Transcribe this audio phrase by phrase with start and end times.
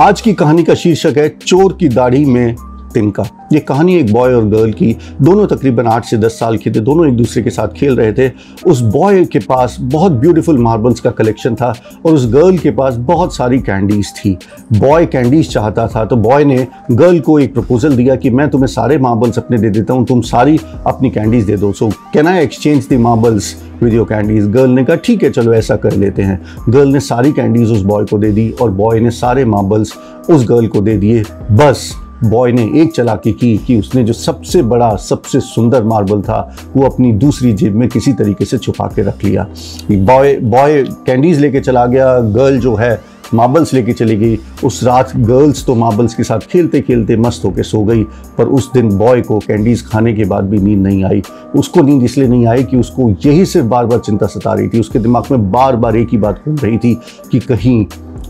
[0.00, 2.54] आज की कहानी का शीर्षक है चोर की दाढ़ी में
[2.94, 6.70] तिनका ये कहानी एक बॉय और गर्ल की, दोनों तकरीबन आठ से दस साल के
[6.70, 8.30] थे, दोनों एक दूसरे के साथ खेल रहे थे।
[8.66, 11.72] उस बॉय के पास बहुत ब्यूटीफुल मार्बल्स का कलेक्शन था
[12.06, 14.36] और उस गर्ल के पास बहुत सारी कैंडीज थी।
[14.72, 18.66] बॉय कैंडीज चाहता था तो बॉय ने गर्ल को एक प्रपोजल दिया कि मैं तुम्हें
[18.68, 22.42] सारे मार्बल्स अपने दे देता हूँ, तुम सारी अपनी कैंडीज दे दो। So can I
[22.42, 26.22] exchange the marbles with your candies girl ने कहा, ठीक है, चलो, ऐसा कर लेते
[26.22, 29.92] हैं। गर्ल ने सारी कैंडीज उस बॉय को दे दी और बॉय ने सारे मार्बल्स
[30.30, 31.22] उस गर्ल को दे दिए।
[31.52, 31.92] बस।
[32.24, 36.84] बॉय ने एक चलाकी की कि उसने जो सबसे बड़ा, सबसे सुंदर मार्बल था, वो
[36.86, 39.46] अपनी दूसरी जेब में किसी तरीके से छुपा के रख लिया।
[39.90, 43.00] बॉय बॉय कैंडीज लेके चला गया, गर्ल जो है,
[43.34, 47.62] मार्बल्स लेके चली गई। उस रात गर्ल्स तो मार्बल्स के साथ खेलते खेलते मस्त होकर
[47.62, 48.02] सो गई,
[48.38, 51.22] पर उस दिन बॉय को कैंडीज खाने के बाद भी नींद नहीं आई।
[51.56, 54.80] उसको नींद इसलिए नहीं आई कि उसको यही सिर्फ़ बार बार चिंता सता रही थी।
[54.80, 56.94] उसके दिमाग में बार बार एक ही बात घूम रही थी
[57.32, 57.84] कि कहीं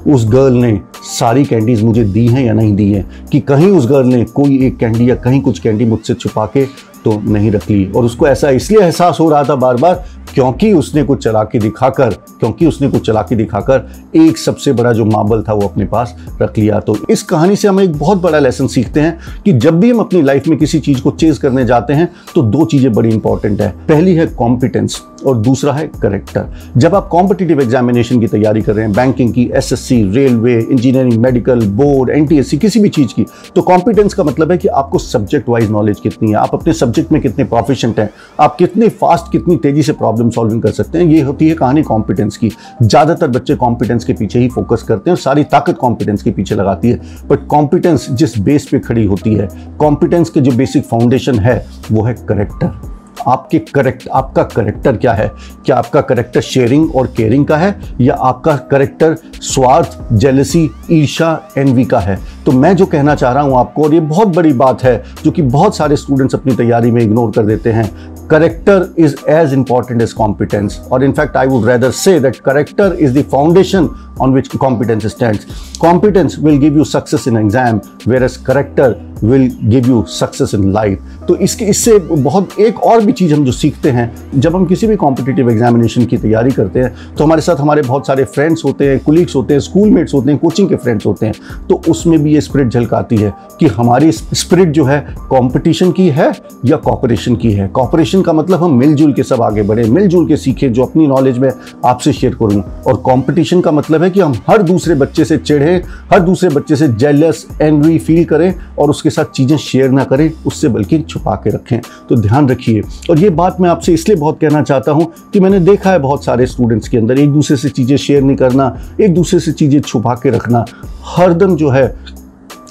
[0.09, 3.27] उस गर्ल ने सारी कैंडीज मुझे दी हैं या नहीं दी हैं?
[3.33, 6.65] कि कहीं उस गर्ल ने कोई एक कैंडी या कहीं कुछ कैंडी मुझसे छुपा के
[7.05, 10.73] तो नहीं रख ली। और उसको ऐसा इसलिए एहसास हो रहा था बार बार क्योंकि
[10.73, 15.53] उसने कुछ चलाकी दिखाकर, क्योंकि उसने कुछ चलाकी दिखाकर एक सबसे बड़ा जो मार्बल था
[15.53, 19.01] वो अपने पास रख लिया। तो इस कहानी से हम एक बहुत बड़ा लेसन सीखते
[19.01, 22.09] हैं कि जब भी हम अपनी लाइफ में किसी चीज़ को चेज करने जाते हैं
[22.35, 27.09] तो दो चीज़ें बड़ी इंपॉर्टेंट है। पहली है कॉम्पिटेंस और दूसरा है करेक्टर जब आप
[27.09, 32.59] कॉम्पिटिटिव एग्जामिनेशन की तैयारी कर रहे हैं बैंकिंग की SSC railway engineering medical board NTSC
[32.59, 33.27] किसी भी चीज़ की
[33.57, 37.13] तो कॉम्पिटेंस का मतलब है कि आपको सब्जेक्ट वाइज नॉलेज कितनी है, आप अपने सब्जेक्ट
[37.13, 38.09] में कितने प्रोफिशेंट हैं,
[38.41, 41.55] आप कितने फास्ट कितनी तेज़ी से प्रॉब्लम प्रॉब्लम सॉल्विंग कर सकते हैं। ये होती है
[41.55, 42.51] कहानी कॉम्पिटेंस की।
[42.83, 46.91] ज़्यादातर बच्चे कॉम्पिटेंस के पीछे ही फोकस करते हैं सारी ताकत कॉम्पिटेंस के पीछे लगाती
[46.91, 51.65] है। बट कॉम्पिटेंस जिस बेस पे खड़ी होती है कॉम्पिटेंस के जो बेसिक फाउंडेशन है,
[51.93, 52.93] वो है करेक्टर
[53.29, 55.31] आपके करेक्ट आपका करेक्टर क्या है?
[55.67, 57.75] क्या आपका करेक्टर शेयरिंग और केयरिंग का है?
[58.01, 62.19] या आपका करेक्टर स्वार्थ जेलसी ईर्षा एनवी का है?
[62.47, 65.31] तो मैं जो कहना चाह रहा हूँ आपको, और ये बहुत बड़ी बात है, जो
[65.31, 67.91] कि बहुत सारे स्टूडेंट्स अपनी तैयारी में इग्नोर कर देते हैं
[68.29, 70.81] character is as important as competence.
[70.91, 73.89] Or in fact i would rather say that character is the foundation
[74.23, 75.39] which competence stand
[75.81, 77.81] competence will give you success in exam
[78.25, 83.13] whereas character will give you success in life तो इसके, इससे बहुत, एक और भी
[83.13, 87.15] चीज़ हम जो सीखते हैं, जब हम किसी भी कॉम्पिटिटिव एग्जामिनेशन की तैयारी करते हैं
[87.17, 90.31] तो हमारे साथ हमारे बहुत सारे फ्रेंड्स होते हैं कुलीग्स होते हैं स्कूल मेट्स होते
[90.31, 91.35] हैं कोचिंग के फ्रेंड्स होते हैं
[91.69, 96.31] तो उसमें भी ये स्पिरिट झलकाती है कि हमारी स्पिरिट जो है कॉम्पिटिशन की है
[96.67, 100.37] या कॉपरेशन की है। कॉपरेशन का मतलब हम मिलजुल के सब आगे बढ़े, मिलजुल के
[100.37, 101.51] सीखे, जो अपनी नॉलेज में
[101.85, 105.75] आपसे शेयर करूँ। और कॉम्पिटिशन का मतलब है कि हम हर दूसरे बच्चे से चिढ़े,
[106.13, 110.31] हर दूसरे बच्चे से जेलस एंग्री फील करें और उसके साथ चीज़ें शेयर ना करें,
[110.47, 114.41] उससे बल्कि छुपा के रखें। तो ध्यान रखिए। और ये बात मैं आपसे इसलिए बहुत
[114.41, 117.69] कहना चाहता हूँ कि मैंने देखा है बहुत सारे स्टूडेंट्स के अंदर, एक दूसरे से
[117.69, 120.65] चीज़ें शेयर नहीं करना, एक दूसरे से चीज़ें छुपा के रखना।
[121.07, 121.87] हरदम जो है,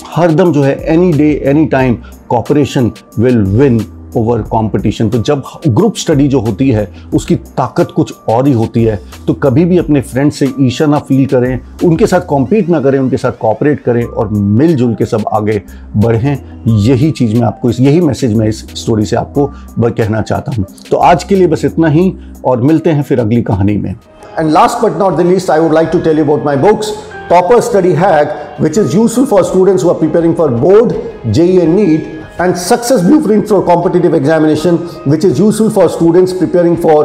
[0.08, 1.98] हरदम जो है any day any time
[2.30, 3.80] cooperation will win
[4.18, 8.84] over competition तो जब ग्रुप स्टडी जो होती है उसकी ताकत कुछ और ही होती
[8.84, 12.80] है तो कभी भी अपने फ्रेंड से ईशा ना फील करें उनके साथ कॉम्पीट ना
[12.82, 15.62] करें उनके साथ कॉपरेट करें और मिलजुल के सब आगे
[15.98, 16.38] बढ़ें।
[16.68, 19.46] यही चीज़ मैं आपको इस यही मैसेज मैं इस स्टोरी से आपको
[19.80, 22.12] कहना चाहता हूँ। तो आज के लिए बस इतना ही
[22.46, 23.96] और मिलते हैं फिर अगली कहानी में।
[24.40, 26.94] And last but not the least I would like to tell about my books
[27.28, 28.32] Topper Study Hack,
[28.64, 30.90] which is useful for students who are preparing for board,
[31.36, 32.10] JEE and NEET,
[32.45, 34.77] and success blueprint for competitive examination
[35.13, 36.99] which is useful for students preparing for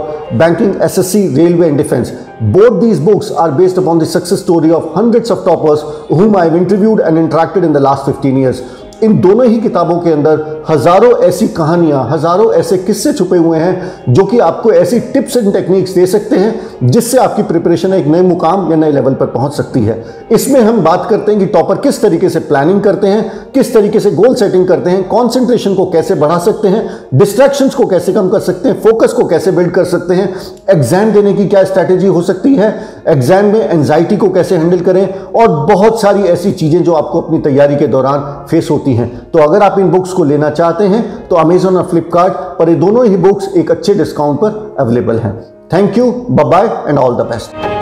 [0.44, 2.12] banking ssc railway and defense
[2.58, 6.46] both these books are based upon the success story of hundreds of toppers whom i
[6.46, 8.64] have interviewed and interacted in the last 15 years
[9.03, 14.12] इन दोनों ही किताबों के अंदर हज़ारों ऐसी कहानियाँ, हज़ारों ऐसे किस्से छुपे हुए हैं
[14.15, 18.23] जो कि आपको ऐसी टिप्स एंड टेक्निक्स दे सकते हैं जिससे आपकी प्रिपरेशन एक नए
[18.23, 19.97] मुकाम या नए लेवल पर पहुँच सकती है।
[20.33, 24.01] इसमें हम बात करते हैं कि टॉपर किस तरीके से प्लानिंग करते हैं, किस तरीके
[24.01, 26.83] से गोल सेटिंग करते हैं, कॉन्सेंट्रेशन को कैसे बढ़ा सकते हैं,
[27.15, 30.28] डिस्ट्रैक्शंस को कैसे कम कर सकते हैं, फोकस को कैसे बिल्ड कर सकते हैं,
[30.71, 32.75] एग्ज़ाम देने की क्या स्ट्रैटेजी हो सकती है,
[33.09, 37.39] एग्ज़ाम में एंजाइटी को कैसे हैंडल करें और बहुत सारी ऐसी चीज़ें जो आपको अपनी
[37.41, 41.03] तैयारी के दौरान फेस होती हैं। तो अगर आप इन बुक्स को लेना चाहते हैं
[41.28, 45.34] तो अमेजोन और फ्लिपकार्ट पर ये दोनों ही बुक्स एक अच्छे डिस्काउंट पर अवेलेबल हैं।
[45.72, 47.78] Thank you bye and all the best